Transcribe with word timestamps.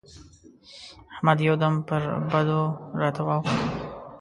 احمد 1.13 1.37
يو 1.47 1.55
دم 1.61 1.73
پر 1.87 2.01
بدو 2.31 2.61
راته 3.01 3.21
واووښت. 3.25 3.67